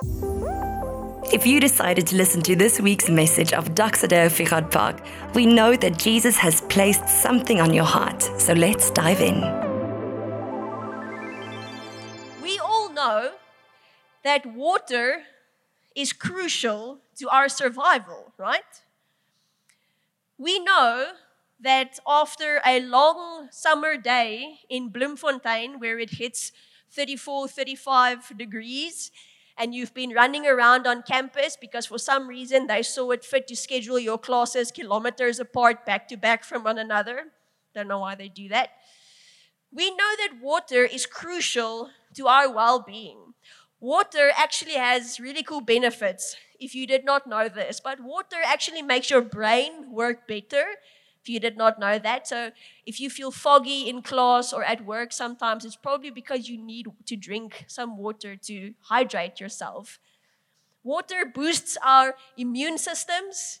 [0.00, 5.74] If you decided to listen to this week's message of Doxadeo Fichardt Park, we know
[5.74, 8.22] that Jesus has placed something on your heart.
[8.38, 9.40] So let's dive in.
[12.40, 13.32] We all know
[14.22, 15.22] that water
[15.96, 18.82] is crucial to our survival, right?
[20.38, 21.12] We know
[21.60, 26.52] that after a long summer day in Bloemfontein, where it hits
[26.92, 29.10] 34, 35 degrees,
[29.58, 33.46] and you've been running around on campus because for some reason they saw it fit
[33.48, 37.24] to schedule your classes kilometers apart, back to back from one another.
[37.74, 38.70] Don't know why they do that.
[39.72, 43.34] We know that water is crucial to our well being.
[43.80, 48.82] Water actually has really cool benefits if you did not know this, but water actually
[48.82, 50.64] makes your brain work better
[51.28, 52.26] if you did not know that.
[52.26, 52.50] So
[52.86, 56.86] if you feel foggy in class or at work sometimes, it's probably because you need
[57.04, 59.98] to drink some water to hydrate yourself.
[60.82, 63.60] Water boosts our immune systems.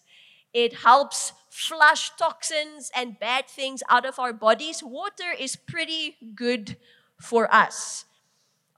[0.54, 4.82] It helps flush toxins and bad things out of our bodies.
[4.82, 6.78] Water is pretty good
[7.20, 8.06] for us.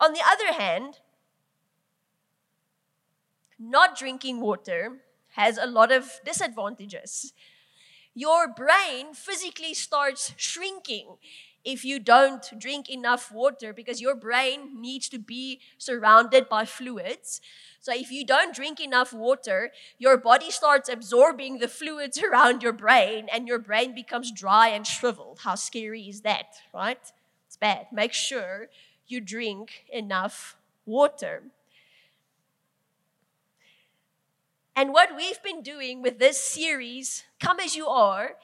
[0.00, 0.98] On the other hand,
[3.58, 5.02] not drinking water
[5.34, 7.32] has a lot of disadvantages.
[8.14, 11.16] Your brain physically starts shrinking
[11.64, 17.40] if you don't drink enough water because your brain needs to be surrounded by fluids.
[17.80, 22.72] So, if you don't drink enough water, your body starts absorbing the fluids around your
[22.72, 25.40] brain and your brain becomes dry and shriveled.
[25.44, 27.00] How scary is that, right?
[27.46, 27.86] It's bad.
[27.92, 28.68] Make sure
[29.06, 31.42] you drink enough water.
[34.80, 38.36] And what we've been doing with this series, Come As You Are,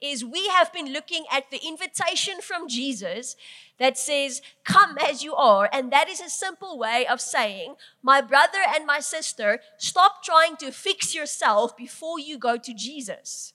[0.00, 3.36] is we have been looking at the invitation from Jesus
[3.78, 5.70] that says, Come as you are.
[5.72, 10.56] And that is a simple way of saying, My brother and my sister, stop trying
[10.56, 13.52] to fix yourself before you go to Jesus.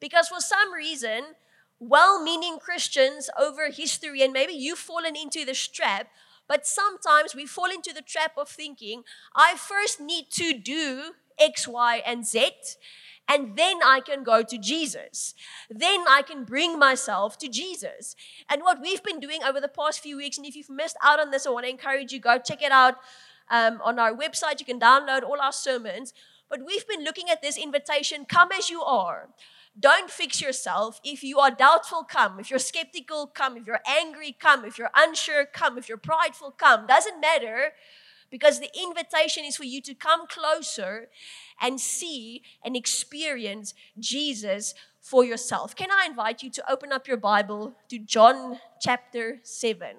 [0.00, 1.34] Because for some reason,
[1.78, 6.06] well meaning Christians over history, and maybe you've fallen into this trap,
[6.48, 9.02] but sometimes we fall into the trap of thinking,
[9.36, 12.52] I first need to do X, Y, and Z.
[13.28, 15.34] And then I can go to Jesus.
[15.70, 18.16] Then I can bring myself to Jesus.
[18.48, 21.20] And what we've been doing over the past few weeks, and if you've missed out
[21.20, 22.96] on this, I want to encourage you go check it out
[23.48, 24.58] um, on our website.
[24.58, 26.12] You can download all our sermons.
[26.48, 29.28] But we've been looking at this invitation come as you are.
[29.78, 31.00] Don't fix yourself.
[31.04, 32.40] If you are doubtful, come.
[32.40, 33.56] If you're skeptical, come.
[33.56, 34.64] If you're angry, come.
[34.64, 35.78] If you're unsure, come.
[35.78, 36.88] If you're prideful, come.
[36.88, 37.74] Doesn't matter
[38.30, 41.08] because the invitation is for you to come closer
[41.60, 45.74] and see and experience Jesus for yourself.
[45.74, 49.96] Can I invite you to open up your Bible to John chapter 7?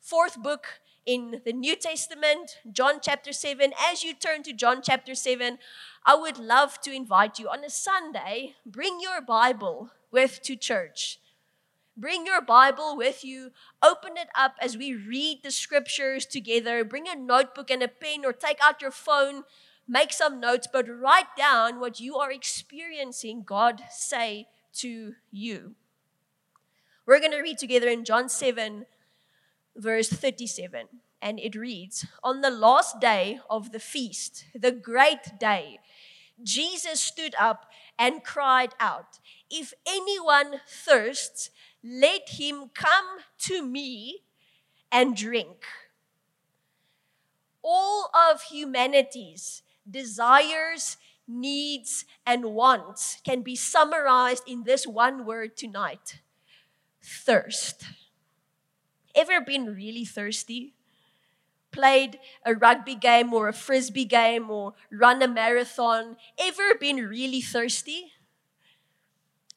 [0.00, 3.72] Fourth book in the New Testament, John chapter 7.
[3.80, 5.58] As you turn to John chapter 7,
[6.04, 11.19] I would love to invite you on a Sunday, bring your Bible with to church.
[12.00, 13.50] Bring your Bible with you.
[13.82, 16.82] Open it up as we read the scriptures together.
[16.82, 19.42] Bring a notebook and a pen or take out your phone.
[19.86, 24.46] Make some notes, but write down what you are experiencing God say
[24.76, 25.74] to you.
[27.04, 28.86] We're going to read together in John 7,
[29.76, 30.86] verse 37.
[31.20, 35.80] And it reads On the last day of the feast, the great day,
[36.42, 37.66] Jesus stood up
[37.98, 39.18] and cried out,
[39.50, 41.50] If anyone thirsts,
[41.82, 43.06] let him come
[43.38, 44.22] to me
[44.92, 45.64] and drink.
[47.62, 50.96] All of humanity's desires,
[51.26, 56.20] needs, and wants can be summarized in this one word tonight
[57.02, 57.84] thirst.
[59.14, 60.74] Ever been really thirsty?
[61.72, 66.16] Played a rugby game or a frisbee game or run a marathon?
[66.38, 68.12] Ever been really thirsty?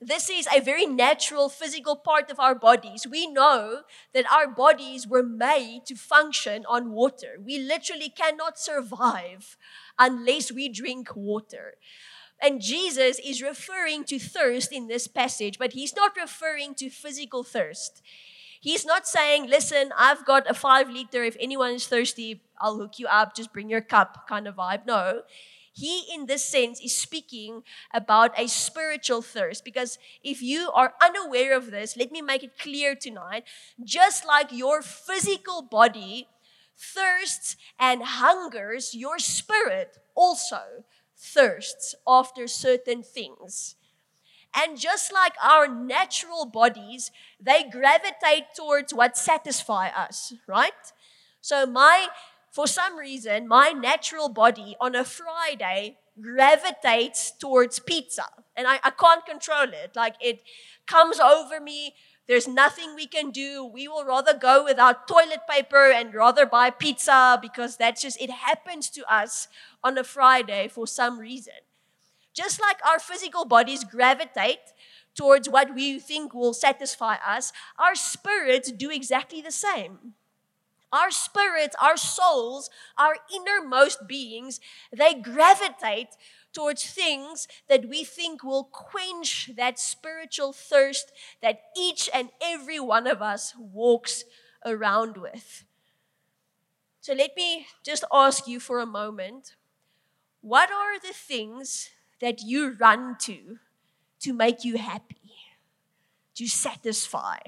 [0.07, 3.05] This is a very natural physical part of our bodies.
[3.09, 3.81] We know
[4.13, 7.37] that our bodies were made to function on water.
[7.43, 9.57] We literally cannot survive
[9.97, 11.75] unless we drink water.
[12.41, 17.43] And Jesus is referring to thirst in this passage, but he's not referring to physical
[17.43, 18.01] thirst.
[18.59, 21.23] He's not saying, listen, I've got a five liter.
[21.23, 23.35] If anyone is thirsty, I'll hook you up.
[23.35, 24.85] Just bring your cup kind of vibe.
[24.85, 25.23] No
[25.73, 29.65] he, in this sense, is speaking about a spiritual thirst.
[29.65, 33.43] Because if you are unaware of this, let me make it clear tonight.
[33.83, 36.27] Just like your physical body
[36.77, 40.85] thirsts and hungers, your spirit also
[41.17, 43.75] thirsts after certain things.
[44.55, 47.09] And just like our natural bodies,
[47.39, 50.71] they gravitate towards what satisfy us, right?
[51.41, 52.07] So my
[52.53, 58.25] for some reason, my natural body on a Friday gravitates towards pizza.
[58.55, 59.95] And I, I can't control it.
[59.95, 60.43] Like it
[60.85, 61.95] comes over me.
[62.27, 63.65] There's nothing we can do.
[63.65, 68.29] We will rather go without toilet paper and rather buy pizza because that's just, it
[68.29, 69.47] happens to us
[69.83, 71.55] on a Friday for some reason.
[72.35, 74.73] Just like our physical bodies gravitate
[75.15, 80.13] towards what we think will satisfy us, our spirits do exactly the same.
[80.93, 82.69] Our spirits, our souls,
[82.99, 84.59] our innermost beings,
[84.95, 86.09] they gravitate
[86.53, 91.11] towards things that we think will quench that spiritual thirst
[91.41, 94.23] that each and every one of us walks
[94.63, 95.65] around with.
[97.01, 99.55] So let me just ask you for a moment
[100.41, 101.89] what are the things
[102.21, 103.57] that you run to
[104.19, 105.33] to make you happy,
[106.35, 107.39] to satisfy?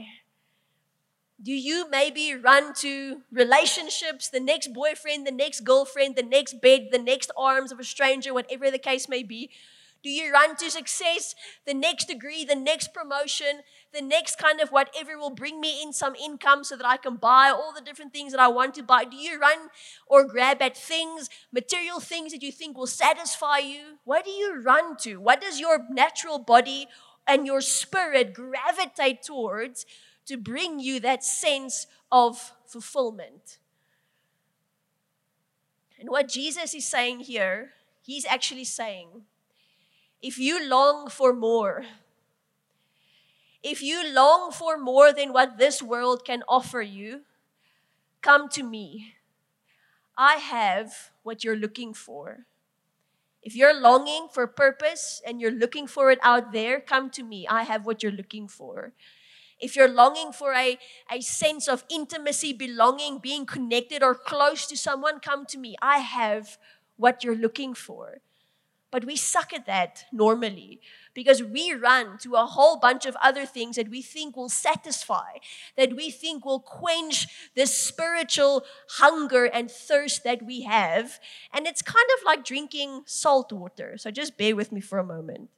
[1.46, 6.88] Do you maybe run to relationships, the next boyfriend, the next girlfriend, the next bed,
[6.92, 9.52] the next arms of a stranger, whatever the case may be?
[10.02, 11.36] Do you run to success,
[11.68, 13.62] the next degree, the next promotion,
[13.94, 17.18] the next kind of whatever will bring me in some income so that I can
[17.18, 19.04] buy all the different things that I want to buy?
[19.06, 19.70] Do you run
[20.08, 24.00] or grab at things, material things that you think will satisfy you?
[24.04, 25.18] What do you run to?
[25.18, 26.88] What does your natural body
[27.28, 29.86] and your spirit gravitate towards
[30.26, 33.60] to bring you that sense of fulfillment.
[36.00, 39.24] And what Jesus is saying here, he's actually saying,
[40.22, 41.86] if you long for more,
[43.64, 47.22] if you long for more than what this world can offer you,
[48.22, 49.14] come to me.
[50.18, 52.46] I have what you're looking for.
[53.42, 57.48] If you're longing for purpose and you're looking for it out there, come to me.
[57.48, 58.94] I have what you're looking for.
[59.60, 60.78] If you're longing for a,
[61.12, 65.76] a sense of intimacy, belonging, being connected or close to someone, come to me.
[65.82, 66.58] I have
[66.98, 68.22] what you're looking for.
[68.92, 70.80] But we suck at that normally
[71.14, 75.40] because we run to a whole bunch of other things that we think will satisfy,
[75.76, 81.20] that we think will quench this spiritual hunger and thirst that we have.
[81.54, 83.98] And it's kind of like drinking salt water.
[83.98, 85.50] So just bear with me for a moment.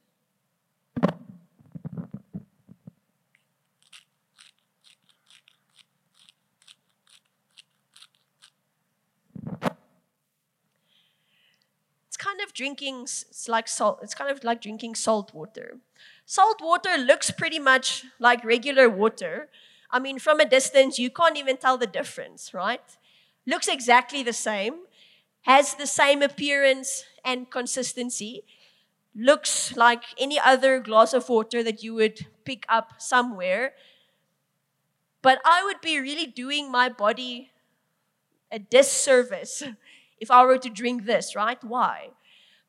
[12.38, 15.78] Kind of drinking it's like salt it's kind of like drinking salt water.
[16.26, 19.48] Salt water looks pretty much like regular water.
[19.90, 22.82] I mean from a distance you can't even tell the difference right?
[23.46, 24.74] Looks exactly the same
[25.42, 28.44] has the same appearance and consistency.
[29.14, 33.74] Looks like any other glass of water that you would pick up somewhere.
[35.22, 37.52] But i would be really doing my body
[38.50, 39.62] a disservice
[40.20, 41.62] if I were to drink this, right?
[41.62, 42.10] Why?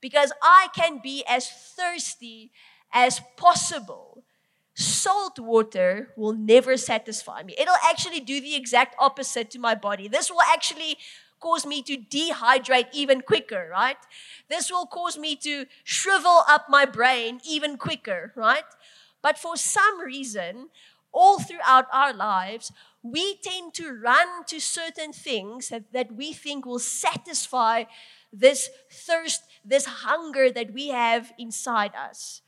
[0.01, 2.51] Because I can be as thirsty
[2.93, 4.23] as possible.
[4.75, 7.53] Salt water will never satisfy me.
[7.59, 10.07] It'll actually do the exact opposite to my body.
[10.07, 10.97] This will actually
[11.39, 13.97] cause me to dehydrate even quicker, right?
[14.49, 18.63] This will cause me to shrivel up my brain even quicker, right?
[19.21, 20.69] But for some reason,
[21.11, 26.65] all throughout our lives, we tend to run to certain things that, that we think
[26.65, 27.85] will satisfy
[28.31, 32.41] this thirst, this hunger that we have inside us.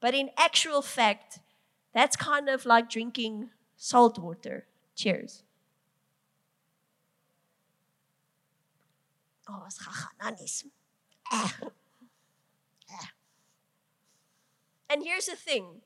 [0.00, 1.38] But in actual fact,
[1.94, 4.66] that's kind of like drinking salt water.
[4.94, 5.42] Cheers.
[9.48, 10.36] Oh, ons gaan
[11.32, 11.56] ah.
[11.62, 11.70] ah.
[14.90, 15.82] And here's the thing.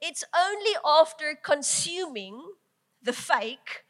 [0.00, 2.42] It's only after consuming
[3.02, 3.84] the fake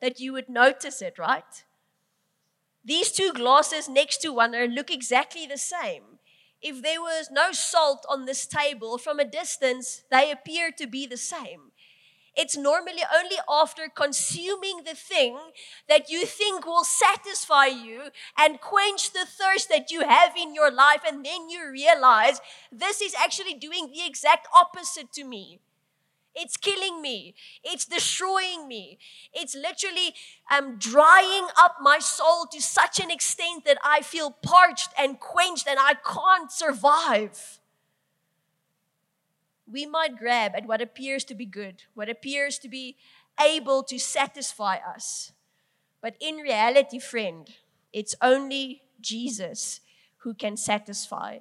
[0.00, 1.64] that you would notice it, right?
[2.86, 6.20] These two glasses next to one another look exactly the same.
[6.62, 11.04] If there was no salt on this table, from a distance, they appear to be
[11.04, 11.72] the same.
[12.36, 15.36] It's normally only after consuming the thing
[15.88, 20.70] that you think will satisfy you and quench the thirst that you have in your
[20.70, 22.40] life, and then you realize
[22.70, 25.58] this is actually doing the exact opposite to me.
[26.36, 27.34] It's killing me.
[27.64, 28.98] It's destroying me.
[29.32, 30.14] It's literally
[30.50, 35.66] um, drying up my soul to such an extent that I feel parched and quenched
[35.66, 37.58] and I can't survive.
[39.66, 42.96] We might grab at what appears to be good, what appears to be
[43.40, 45.32] able to satisfy us.
[46.02, 47.48] But in reality, friend,
[47.92, 49.80] it's only Jesus
[50.18, 51.38] who can satisfy.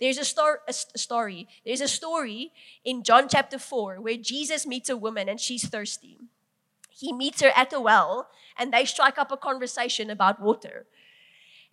[0.00, 1.48] There's a, stor- a story.
[1.64, 2.52] There's a story
[2.84, 6.18] in John chapter 4 where Jesus meets a woman and she's thirsty.
[6.90, 10.86] he meets her at a well and they strike up a conversation about water.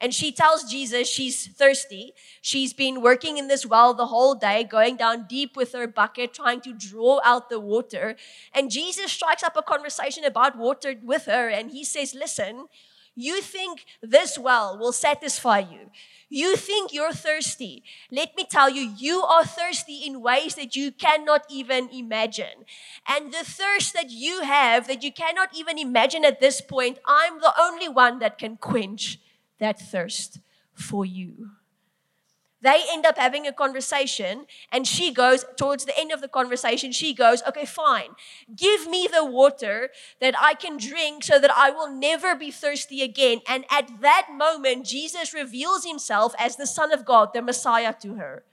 [0.01, 2.13] And she tells Jesus she's thirsty.
[2.41, 6.33] She's been working in this well the whole day, going down deep with her bucket,
[6.33, 8.15] trying to draw out the water.
[8.51, 11.49] And Jesus strikes up a conversation about water with her.
[11.49, 12.65] And he says, Listen,
[13.15, 15.91] you think this well will satisfy you.
[16.29, 17.83] You think you're thirsty.
[18.09, 22.65] Let me tell you, you are thirsty in ways that you cannot even imagine.
[23.05, 27.41] And the thirst that you have that you cannot even imagine at this point, I'm
[27.41, 29.19] the only one that can quench
[29.59, 30.39] that thirst
[30.73, 31.51] for you.
[32.61, 36.91] They end up having a conversation, and she goes, towards the end of the conversation,
[36.91, 38.11] she goes, Okay, fine.
[38.55, 39.89] Give me the water
[40.19, 43.41] that I can drink so that I will never be thirsty again.
[43.47, 48.15] And at that moment, Jesus reveals himself as the Son of God, the Messiah to
[48.15, 48.43] her.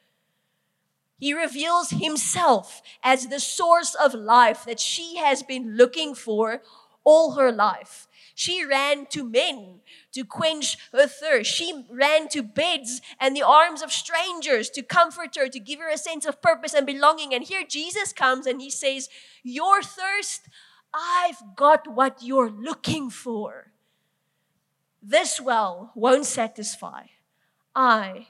[1.18, 6.62] He reveals himself as the source of life that she has been looking for
[7.04, 8.07] all her life.
[8.38, 9.80] She ran to men
[10.12, 11.50] to quench her thirst.
[11.50, 15.90] She ran to beds and the arms of strangers to comfort her, to give her
[15.90, 17.34] a sense of purpose and belonging.
[17.34, 19.08] And here Jesus comes and he says,
[19.42, 20.42] Your thirst,
[20.94, 23.72] I've got what you're looking for.
[25.02, 27.06] This well won't satisfy.
[27.74, 28.28] I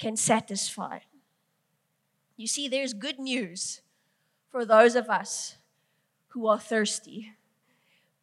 [0.00, 0.98] can satisfy.
[2.36, 3.80] You see, there's good news
[4.50, 5.58] for those of us
[6.30, 7.35] who are thirsty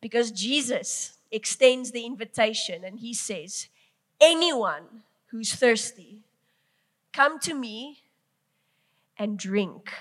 [0.03, 3.69] because Jesus extends the invitation and he says,
[4.19, 6.23] Anyone who's thirsty,
[7.13, 8.03] come to me
[9.17, 9.93] and drink.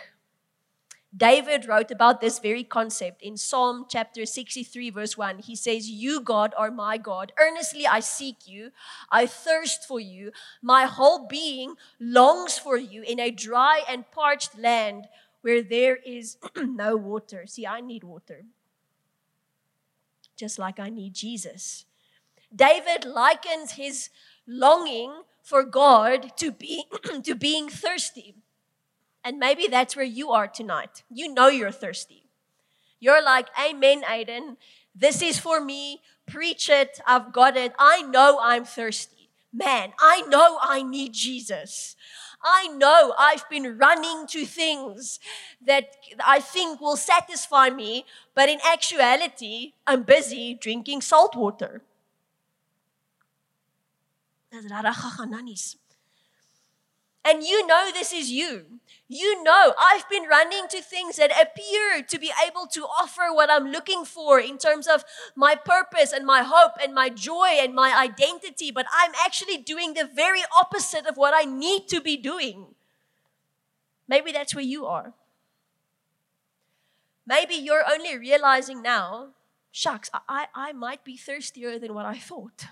[1.17, 5.39] David wrote about this very concept in Psalm chapter 63, verse 1.
[5.39, 7.33] He says, You, God, are my God.
[7.39, 8.73] Earnestly I seek you.
[9.09, 10.33] I thirst for you.
[10.61, 15.07] My whole being longs for you in a dry and parched land
[15.43, 17.45] where there is no water.
[17.47, 18.47] See, I need water
[20.43, 21.85] just like I need Jesus.
[22.53, 24.11] David likens his
[24.45, 26.85] longing for God to be
[27.23, 28.35] to being thirsty.
[29.23, 31.05] And maybe that's where you are tonight.
[31.09, 32.25] You know you're thirsty.
[32.99, 34.57] You're like, Amen, Aden.
[34.97, 36.01] This is for me.
[36.27, 36.99] Preach it.
[37.07, 37.73] I've got it.
[37.79, 39.31] I know I'm thirsty.
[39.53, 41.95] Man, I know I need Jesus.
[42.45, 45.21] I know I've been running to things
[45.65, 45.97] that
[46.27, 51.83] I think will satisfy me, but in actuality, I'm busy drinking salt water.
[57.25, 58.67] And you know this is you.
[59.09, 63.51] You know, I've been running to things that appear to be able to offer what
[63.51, 65.05] I'm looking for in terms of
[65.37, 69.93] my purpose and my hope and my joy and my identity, but I'm actually doing
[69.93, 72.75] the very opposite of what I need to be doing.
[74.09, 75.13] Maybe that's where you are.
[77.27, 79.29] Maybe you're only realizing now,
[79.71, 82.67] shucks, I, I might be thirstier than what I thought.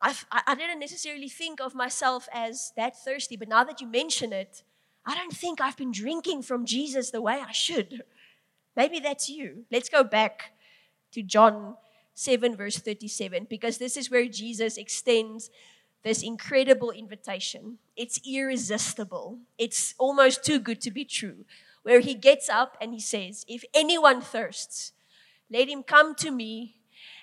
[0.00, 4.32] I've, I didn't necessarily think of myself as that thirsty, but now that you mention
[4.32, 4.62] it,
[5.04, 8.02] I don't think I've been drinking from Jesus the way I should.
[8.76, 9.64] Maybe that's you.
[9.72, 10.52] Let's go back
[11.12, 11.76] to John
[12.14, 15.50] 7, verse 37, because this is where Jesus extends
[16.04, 17.78] this incredible invitation.
[17.96, 21.44] It's irresistible, it's almost too good to be true.
[21.82, 24.92] Where he gets up and he says, If anyone thirsts,
[25.50, 26.77] let him come to me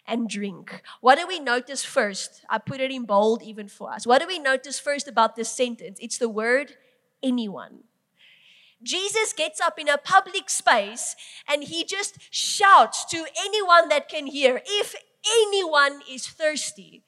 [0.07, 0.81] and drink.
[1.01, 2.45] What do we notice first?
[2.49, 4.05] I put it in bold even for us.
[4.05, 5.97] What do we notice first about this sentence?
[6.01, 6.75] It's the word
[7.23, 7.83] anyone.
[8.83, 11.15] Jesus gets up in a public space
[11.49, 14.95] and he just shouts to anyone that can hear if
[15.25, 17.03] anyone is thirsty.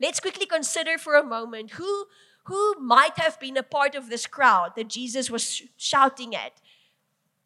[0.00, 2.06] Let's quickly consider for a moment who,
[2.44, 6.52] who might have been a part of this crowd that Jesus was shouting at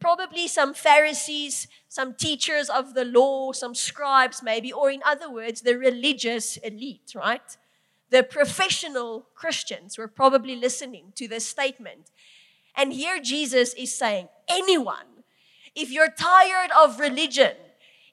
[0.00, 5.60] probably some Pharisees, some teachers of the law, some scribes, maybe, or in other words,
[5.60, 7.56] the religious elite, right?
[8.10, 12.10] The professional Christians were probably listening to this statement.
[12.74, 15.24] And here Jesus is saying, anyone,
[15.74, 17.54] if you're tired of religion,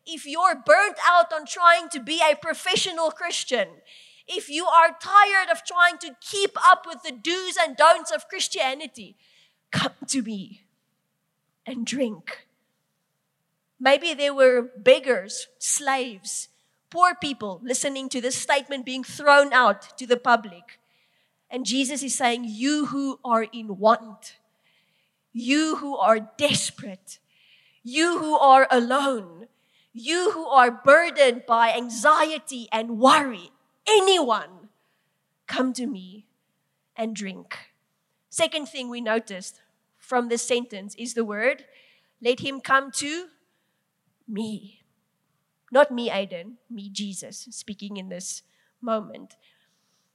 [0.06, 3.68] if you're burnt out on trying to be a professional Christian,
[4.28, 8.28] if you are tired of trying to keep up with the do's and don'ts of
[8.28, 9.16] Christianity,
[9.72, 10.67] come to me
[11.68, 12.48] and drink.
[13.80, 16.50] Maybe there were beggars, slaves,
[16.90, 20.80] poor people listening to this statement being thrown out to the public.
[21.50, 24.38] And Jesus is saying, You who are in want,
[25.32, 27.20] you who are desperate,
[27.84, 29.48] you who are alone,
[29.94, 33.52] you who are burdened by anxiety and worry,
[33.88, 34.70] anyone,
[35.48, 36.26] come to me
[36.96, 37.58] and drink.
[38.30, 39.62] Second thing we noticed
[40.08, 41.66] from this sentence is the word,
[42.22, 43.28] let him come to
[44.28, 44.82] me.
[45.70, 48.42] Not me, Aden, me, Jesus, speaking in this
[48.82, 49.36] moment.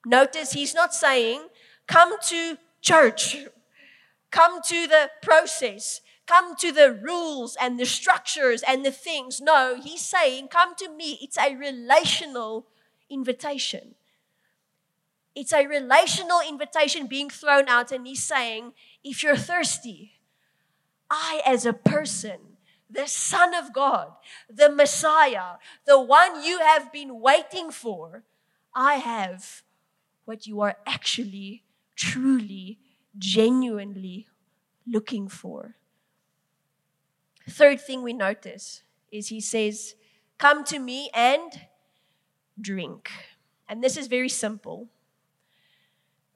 [0.06, 1.42] Notice he's not saying,
[1.86, 3.36] come to church,
[4.30, 9.42] come to the process, come to the rules and the structures and the things.
[9.42, 11.18] No, he's saying, come to me.
[11.20, 12.66] It's a relational
[13.10, 13.94] invitation.
[15.34, 18.72] It's a relational invitation being thrown out, and he's saying,
[19.04, 20.12] if you're thirsty,
[21.10, 22.38] I, as a person,
[22.90, 24.12] the Son of God,
[24.48, 25.56] the Messiah,
[25.86, 28.24] the one you have been waiting for,
[28.74, 29.62] I have
[30.24, 31.64] what you are actually,
[31.96, 32.78] truly,
[33.18, 34.28] genuinely
[34.86, 35.76] looking for.
[37.48, 39.94] Third thing we notice is he says,
[40.38, 41.52] Come to me and
[42.60, 43.10] drink.
[43.68, 44.88] And this is very simple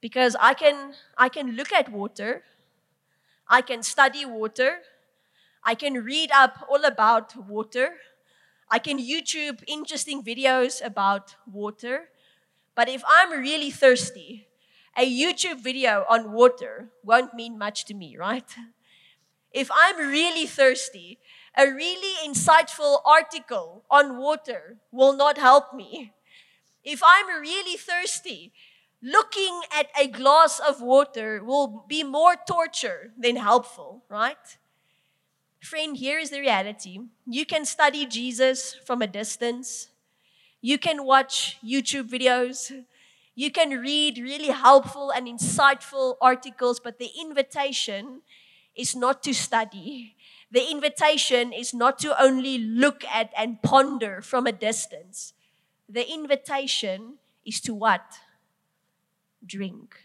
[0.01, 2.43] because I can, I can look at water,
[3.49, 4.81] I can study water,
[5.67, 7.97] I can read up all about water.
[8.71, 12.09] I can YouTube interesting videos about water.
[12.77, 14.47] But if I'm really thirsty,
[14.97, 18.47] a YouTube video on water won't mean much to me, right?
[19.53, 21.19] If I'm really thirsty,
[21.57, 26.13] a really insightful article on water will not help me.
[26.85, 28.53] If I'm really thirsty,
[29.03, 34.59] looking at a glass of water will be more torture than helpful, right?
[35.61, 37.01] Friend, here is the reality.
[37.27, 39.89] You can study Jesus from a distance.
[40.61, 42.73] You can watch YouTube videos.
[43.35, 48.23] You can read really helpful and insightful articles, but the invitation
[48.75, 50.15] is not to study.
[50.51, 55.33] The invitation is not to only look at and ponder from a distance.
[55.89, 58.03] The invitation is to what?
[59.47, 59.97] Drink.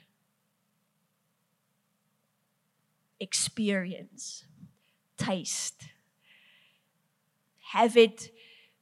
[3.19, 4.45] Experience
[5.17, 5.83] taste.
[7.74, 8.31] Have it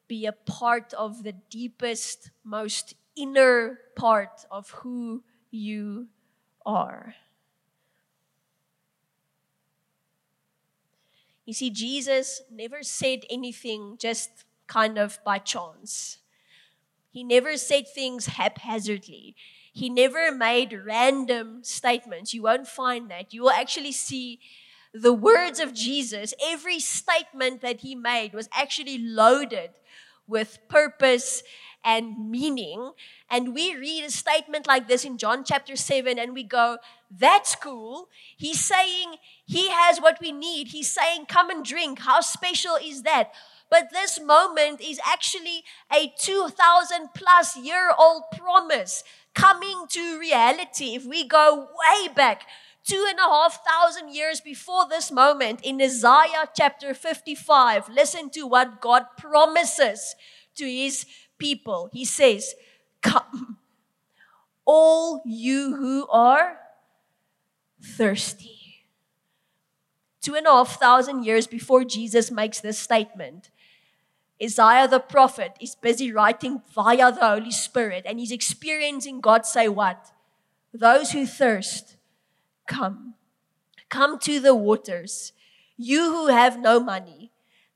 [0.08, 6.08] be a part of the deepest, most inner part of who you
[6.66, 7.16] are.
[11.46, 14.30] You see, Jesus never said anything just
[14.68, 16.20] kind of by chance.
[17.12, 19.36] He never said things haphazardly.
[19.80, 22.34] He never made random statements.
[22.34, 23.34] You won't find that.
[23.34, 24.40] You will actually see
[24.94, 29.70] the words of Jesus, every statement that he made was actually loaded
[30.28, 31.44] with purpose
[31.82, 32.92] and meaning.
[33.30, 37.56] And we read a statement like this in John chapter 7 and we go, That's
[37.56, 38.10] cool.
[38.36, 39.16] He's saying
[39.46, 40.68] he has what we need.
[40.68, 42.00] He's saying, Come and drink.
[42.00, 43.32] How special is that?
[43.70, 45.64] But this moment is actually
[45.94, 50.96] a 2,000 plus year old promise coming to reality.
[50.96, 52.44] If we go way back
[52.86, 58.48] two and a half thousand years before this moment in Isaiah chapter 55, listen to
[58.48, 60.16] what God promises
[60.56, 61.06] to his
[61.38, 61.90] people.
[61.94, 62.56] He says,
[63.02, 63.58] Come,
[64.66, 66.58] all you who are
[67.82, 68.60] thirsty.
[70.22, 73.50] Two and a half thousand years before Jesus makes this statement,
[74.42, 79.68] Isaiah the prophet is busy writing via the Holy Spirit and he's experiencing God say,
[79.68, 80.12] What?
[80.74, 81.98] Those who thirst,
[82.68, 83.16] Come,
[83.90, 85.34] come to the waters.
[85.78, 87.32] You who have no money,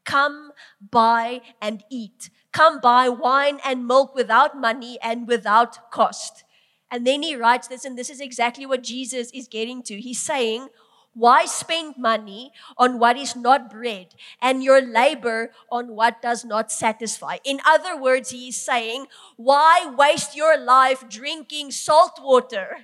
[0.05, 0.51] come
[0.91, 2.29] buy and eat.
[2.51, 6.43] Come buy wine and milk without money and without cost.
[6.91, 9.99] And then he writes this, and this is exactly what Jesus is getting to.
[9.99, 10.67] He's saying,
[11.13, 16.71] Why spend money on what is not bread and your labor on what does not
[16.71, 17.37] satisfy?
[17.43, 22.77] In other words, he is saying, Why waste your life drinking salt water?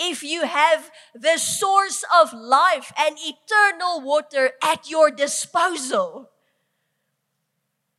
[0.00, 6.30] if you have the source of life and eternal water at your disposal.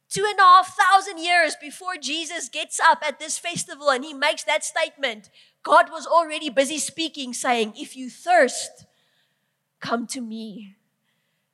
[0.09, 4.13] Two and a half thousand years before Jesus gets up at this festival and he
[4.13, 5.29] makes that statement,
[5.63, 8.85] God was already busy speaking, saying, If you thirst,
[9.81, 10.75] come to me,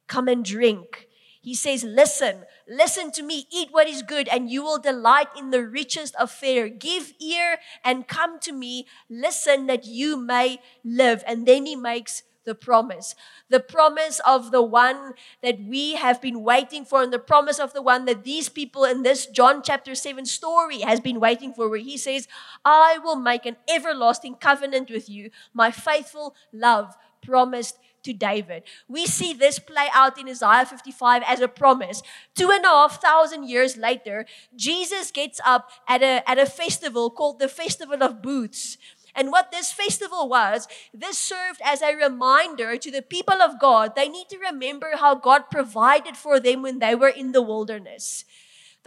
[0.08, 1.08] come and drink.
[1.42, 5.52] He says, Listen, listen to me, eat what is good, and you will delight in
[5.52, 6.68] the richest of fare.
[6.68, 11.24] Give ear and come to me, listen that you may live.
[11.26, 13.13] And then he makes the promise.
[13.50, 15.13] The promise of the one
[15.44, 18.84] that we have been waiting for, and the promise of the one that these people
[18.84, 22.28] in this John chapter 7 story has been waiting for, where he says,
[22.66, 28.63] I will make an everlasting covenant with you, my faithful love promised to David.
[28.88, 32.02] We see this play out in Isaiah 55 as a promise.
[32.36, 37.12] Two and a half thousand years later, Jesus gets up at a, at a festival
[37.12, 38.78] called the Festival of Booths.
[39.13, 43.96] And what this festival was, this served as a reminder to the people of God.
[43.96, 48.26] They need to remember how God provided for them when they were in the wilderness.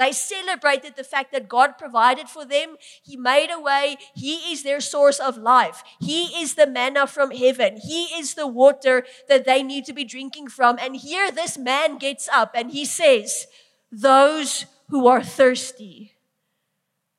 [0.01, 2.77] They celebrated the fact that God provided for them.
[3.03, 3.99] He made a way.
[4.15, 5.85] He is their source of life.
[6.01, 7.77] He is the manna from heaven.
[7.77, 10.79] He is the water that they need to be drinking from.
[10.81, 13.47] And here this man gets up and he says,
[13.93, 16.15] Those who are thirsty,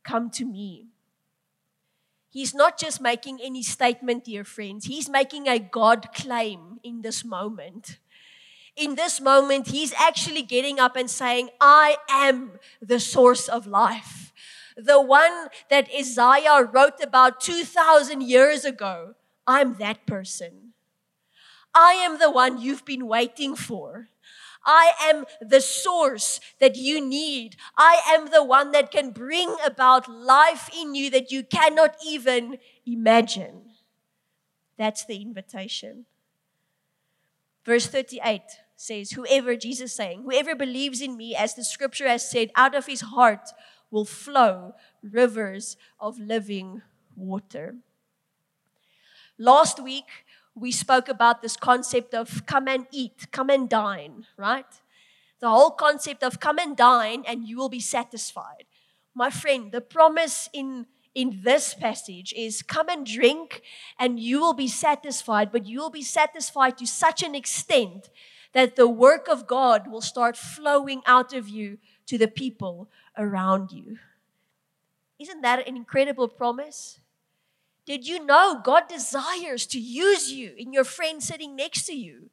[0.03, 0.87] come to me.
[2.31, 4.85] He's not just making any statement, dear friends.
[4.85, 7.99] He's making a God claim in this moment.
[8.75, 14.31] In this moment, he's actually getting up and saying, I am the source of life.
[14.77, 19.15] The one that Isaiah wrote about 2,000 years ago.
[19.45, 20.73] I'm that person.
[21.73, 24.09] I am the one you've been waiting for.
[24.65, 27.55] I am the source that you need.
[27.77, 32.57] I am the one that can bring about life in you that you cannot even
[32.85, 33.63] imagine.
[34.77, 36.05] That's the invitation.
[37.65, 38.41] Verse 38
[38.75, 42.87] says, Whoever, Jesus saying, whoever believes in me, as the scripture has said, out of
[42.87, 43.49] his heart
[43.91, 46.81] will flow rivers of living
[47.15, 47.75] water.
[49.37, 54.65] Last week, we spoke about this concept of come and eat, come and dine, right?
[55.39, 58.65] The whole concept of come and dine and you will be satisfied.
[59.13, 63.61] My friend, the promise in in this passage is come and drink
[63.99, 68.09] and you will be satisfied, but you will be satisfied to such an extent
[68.53, 73.71] that the work of God will start flowing out of you to the people around
[73.71, 73.97] you.
[75.19, 76.99] Isn't that an incredible promise?
[77.85, 82.29] Did you know God desires to use you in your friend sitting next to you?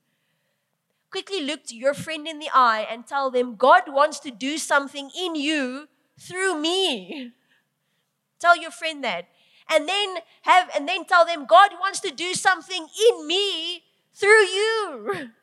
[1.10, 4.58] Quickly look to your friend in the eye and tell them, God wants to do
[4.58, 5.88] something in you
[6.18, 7.32] through me.
[8.38, 9.28] Tell your friend that.
[9.70, 13.82] And then have and then tell them God wants to do something in me
[14.14, 15.30] through you.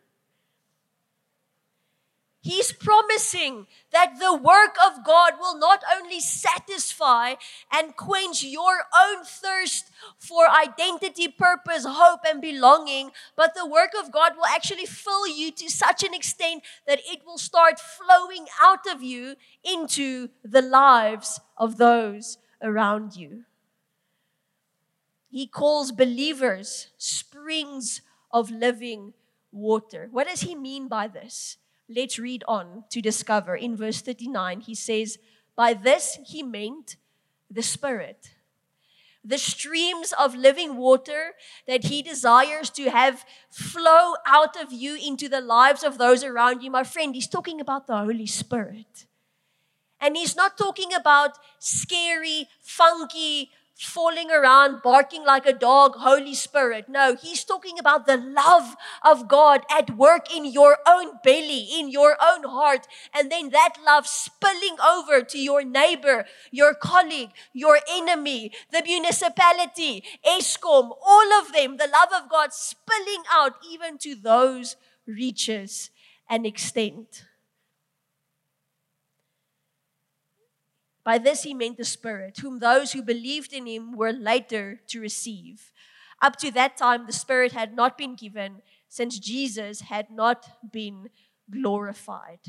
[2.46, 7.34] He's promising that the work of God will not only satisfy
[7.74, 9.86] and quench your own thirst
[10.20, 15.52] for identity, purpose, hope, and belonging, but the work of God will actually fill you
[15.54, 21.40] to such an extent that it will start flowing out of you into the lives
[21.58, 23.46] of those around you.
[25.30, 29.14] He calls believers springs of living
[29.52, 30.08] water.
[30.12, 31.58] What does he mean by this?
[31.90, 33.56] Let's read on to discover.
[33.56, 35.18] In verse 39, he says,
[35.56, 36.98] By this he meant
[37.50, 38.32] the Spirit.
[39.24, 41.34] The streams of living water
[41.68, 46.62] that he desires to have flow out of you into the lives of those around
[46.62, 46.70] you.
[46.70, 49.06] My friend, he's talking about the Holy Spirit.
[50.00, 56.88] And he's not talking about scary, funky, falling around, barking like a dog, Holy Spirit.
[56.88, 61.90] No, he's talking about the love of God at work in your own belly, in
[61.90, 67.80] your own heart, and then that love spilling over to your neighbor, your colleague, your
[67.92, 74.16] enemy, the municipality, Eskom, all of them, the love of God spilling out even to
[74.16, 75.90] those reaches
[76.30, 77.26] and extent.
[81.06, 85.00] By this he meant the Spirit, whom those who believed in him were later to
[85.00, 85.72] receive.
[86.20, 91.10] Up to that time, the Spirit had not been given, since Jesus had not been
[91.52, 92.40] glorified.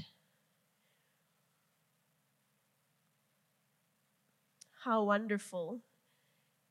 [4.84, 5.80] How wonderful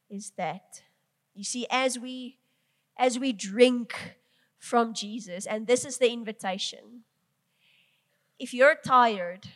[0.09, 0.81] is that?
[1.35, 2.37] You see, as we
[2.97, 4.15] as we drink
[4.57, 7.03] from Jesus, and this is the invitation.
[8.39, 9.49] If you're tired,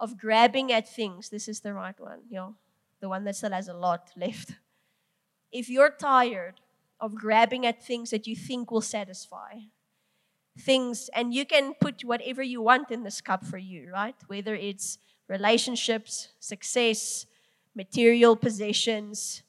[0.00, 2.54] of grabbing at things, this is the right one, you know,
[3.00, 4.52] the one that still has a lot left.
[5.52, 6.60] If you're tired
[7.00, 9.54] of grabbing at things that you think will satisfy,
[10.58, 14.16] things, and you can put whatever you want in this cup for you, right?
[14.26, 17.26] Whether it's relationships, success,
[17.74, 19.42] material possessions,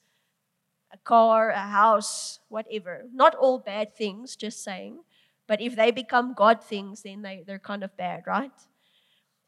[0.92, 3.06] a car, a house, whatever.
[3.14, 5.00] Not all bad things, just saying.
[5.48, 8.52] But if they become God things, then they, they're kind of bad, right?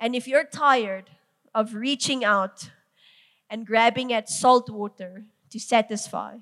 [0.01, 1.11] And if you're tired
[1.53, 2.71] of reaching out
[3.51, 6.37] and grabbing at salt water to satisfy,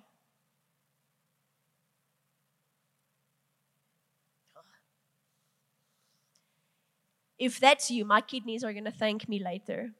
[7.37, 9.91] if that's you, my kidneys are going to thank me later.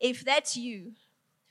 [0.00, 0.92] If that's you,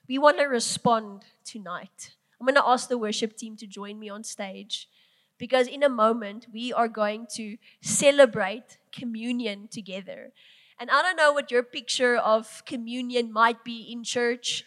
[0.10, 2.15] we want to respond tonight.
[2.39, 4.89] I'm going to ask the worship team to join me on stage
[5.38, 10.31] because in a moment we are going to celebrate communion together.
[10.81, 14.65] And I don't know what your picture of communion might be in church.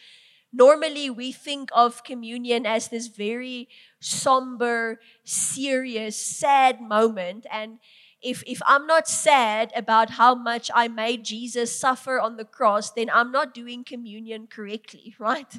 [0.53, 7.45] normally we think of communion as this very somber, serious, sad moment.
[7.51, 7.81] And
[8.23, 12.93] if, if I'm not sad about how much I made Jesus suffer on the cross,
[12.93, 15.53] then I'm not doing communion correctly, right?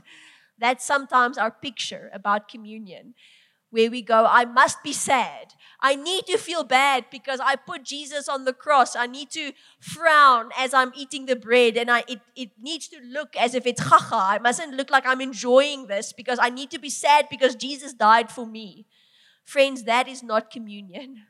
[0.57, 3.15] That's sometimes our picture about communion,
[3.69, 5.53] where we go, I must be sad.
[5.81, 8.95] I need to feel bad because I put Jesus on the cross.
[8.95, 12.97] I need to frown as I'm eating the bread, and I, it, it needs to
[13.03, 14.35] look as if it's haha.
[14.35, 17.93] It mustn't look like I'm enjoying this because I need to be sad because Jesus
[17.93, 18.87] died for me.
[19.43, 21.23] Friends, that is not communion.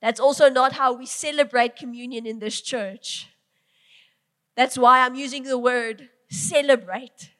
[0.00, 3.28] That's also not how we celebrate communion in this church.
[4.56, 7.32] That's why I'm using the word celebrate.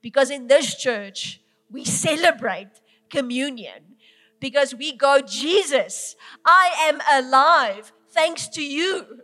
[0.00, 2.68] Because in this church, we celebrate
[3.10, 3.96] communion.
[4.40, 9.20] Because we go, Jesus, I am alive thanks to you.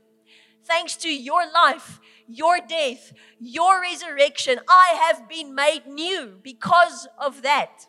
[0.65, 4.59] Thanks to your life, your death, your resurrection.
[4.69, 7.87] I have been made new because of that.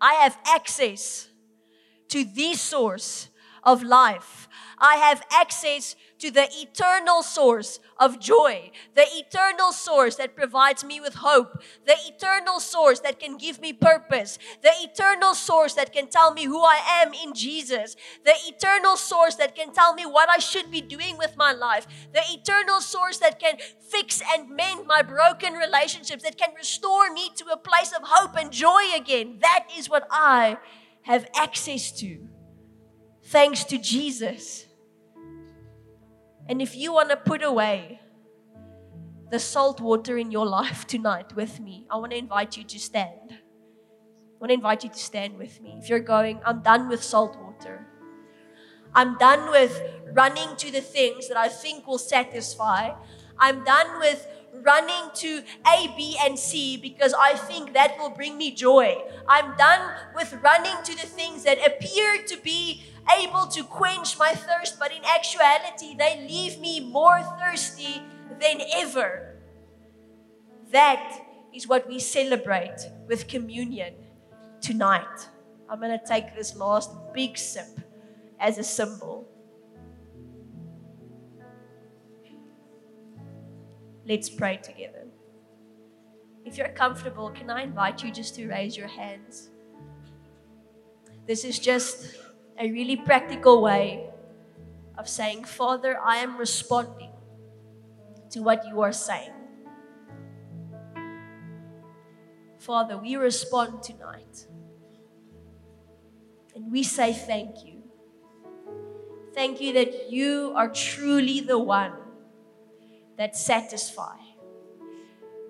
[0.00, 1.30] I have access
[2.08, 3.30] to the source
[3.62, 4.48] of life.
[4.78, 11.00] I have access to the eternal source of joy, the eternal source that provides me
[11.00, 16.08] with hope, the eternal source that can give me purpose, the eternal source that can
[16.08, 20.28] tell me who I am in Jesus, the eternal source that can tell me what
[20.28, 23.56] I should be doing with my life, the eternal source that can
[23.88, 28.36] fix and mend my broken relationships, that can restore me to a place of hope
[28.36, 29.38] and joy again.
[29.40, 30.58] That is what I
[31.02, 32.28] have access to
[33.24, 34.66] thanks to Jesus.
[36.48, 38.00] And if you want to put away
[39.30, 42.78] the salt water in your life tonight with me, I want to invite you to
[42.78, 43.30] stand.
[43.30, 45.78] I want to invite you to stand with me.
[45.80, 47.86] If you're going, I'm done with salt water.
[48.94, 49.82] I'm done with
[50.12, 52.92] running to the things that I think will satisfy.
[53.38, 54.26] I'm done with
[54.62, 58.96] running to A, B, and C because I think that will bring me joy.
[59.28, 62.84] I'm done with running to the things that appear to be
[63.20, 68.02] able to quench my thirst, but in actuality, they leave me more thirsty
[68.40, 69.36] than ever.
[70.70, 71.20] That
[71.54, 73.94] is what we celebrate with communion
[74.60, 75.28] tonight.
[75.68, 77.80] I'm going to take this last big sip
[78.40, 79.28] as a symbol.
[84.06, 85.06] Let's pray together.
[86.44, 89.48] If you're comfortable, can I invite you just to raise your hands?
[91.26, 92.16] This is just
[92.58, 94.08] a really practical way
[94.96, 97.12] of saying, Father, I am responding
[98.30, 99.32] to what you are saying.
[102.58, 104.46] Father, we respond tonight.
[106.54, 107.82] And we say thank you.
[109.34, 111.92] Thank you that you are truly the one
[113.18, 114.16] that satisfy.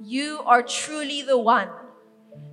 [0.02, 1.68] You are truly the one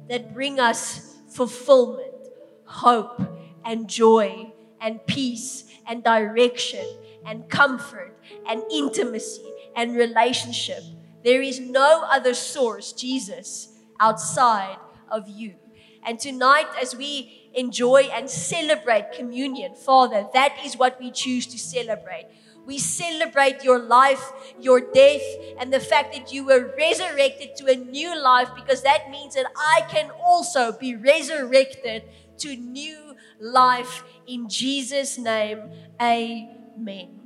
[0.10, 2.28] that bring us fulfillment,
[2.66, 3.22] hope,
[3.66, 6.86] and joy and peace and direction
[7.26, 9.46] and comfort and intimacy
[9.76, 10.84] and relationship.
[11.24, 14.78] There is no other source, Jesus, outside
[15.10, 15.56] of you.
[16.04, 21.60] And tonight, as we enjoy and celebrate communion, Father, that is what we choose to
[21.60, 22.26] celebrate.
[22.66, 25.22] We celebrate your life, your death,
[25.60, 29.48] and the fact that you were resurrected to a new life because that means that
[29.56, 32.04] I can also be resurrected
[32.38, 33.11] to new
[33.42, 35.60] life in Jesus' name.
[36.00, 37.18] Amen.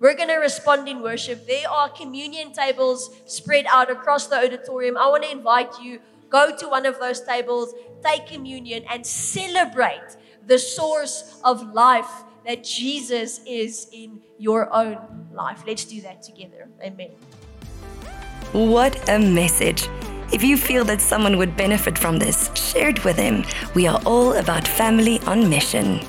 [0.00, 1.46] We're going to respond in worship.
[1.46, 4.96] There are communion tables spread out across the auditorium.
[4.96, 10.16] I want to invite you go to one of those tables, take communion and celebrate
[10.46, 12.10] the source of life
[12.44, 14.98] that Jesus is in your own
[15.32, 15.62] life.
[15.66, 16.68] Let's do that together.
[16.82, 17.10] Amen.
[18.52, 19.88] What a message.
[20.32, 23.44] If you feel that someone would benefit from this, share it with them.
[23.74, 26.00] We are all about family on mission.